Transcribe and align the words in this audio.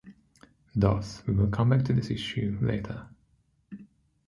Thus, 0.73 1.21
we 1.27 1.35
will 1.35 1.49
come 1.51 1.69
back 1.69 1.85
to 1.85 1.93
this 1.93 2.09
issue 2.09 2.57
later. 2.59 3.05